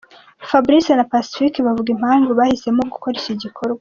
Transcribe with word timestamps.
Fabrice 0.49 0.91
na 0.95 1.05
Pacifique 1.11 1.59
bavuga 1.67 1.89
impamvu 1.95 2.29
bahisemo 2.39 2.81
gukora 2.93 3.15
iki 3.21 3.33
gikorwa. 3.43 3.69